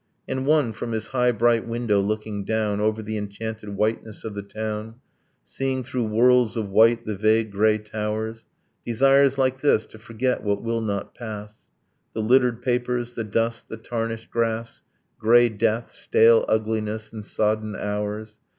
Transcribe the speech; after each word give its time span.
And 0.27 0.47
one, 0.47 0.73
from 0.73 0.93
his 0.93 1.09
high 1.09 1.31
bright 1.31 1.67
window 1.67 1.99
looking 2.01 2.43
down 2.43 2.81
Over 2.81 3.03
the 3.03 3.19
enchanted 3.19 3.77
whiteness 3.77 4.23
of 4.23 4.33
the 4.33 4.41
town, 4.41 4.95
Seeing 5.43 5.83
through 5.83 6.07
whirls 6.07 6.57
of 6.57 6.69
white 6.71 7.05
the 7.05 7.15
vague 7.15 7.51
grey 7.51 7.77
towers, 7.77 8.47
Desires 8.83 9.37
like 9.37 9.61
this 9.61 9.85
to 9.85 9.99
forget 9.99 10.41
what 10.41 10.63
will 10.63 10.81
not 10.81 11.13
pass, 11.13 11.65
The 12.15 12.21
littered 12.23 12.63
papers, 12.63 13.13
the 13.13 13.23
dust, 13.23 13.69
the 13.69 13.77
tarnished 13.77 14.31
grass, 14.31 14.81
Grey 15.19 15.49
death, 15.49 15.91
stale 15.91 16.45
ugliness, 16.47 17.13
and 17.13 17.23
sodden 17.23 17.75
hours. 17.75 18.39